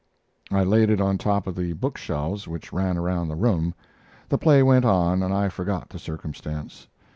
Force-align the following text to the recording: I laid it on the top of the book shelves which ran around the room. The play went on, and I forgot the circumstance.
I 0.49 0.63
laid 0.63 0.89
it 0.89 0.99
on 0.99 1.17
the 1.17 1.23
top 1.23 1.45
of 1.45 1.55
the 1.55 1.73
book 1.73 1.95
shelves 1.95 2.47
which 2.47 2.73
ran 2.73 2.97
around 2.97 3.27
the 3.27 3.35
room. 3.35 3.75
The 4.29 4.39
play 4.39 4.63
went 4.63 4.83
on, 4.83 5.21
and 5.21 5.31
I 5.31 5.47
forgot 5.47 5.89
the 5.89 5.99
circumstance. 5.99 6.87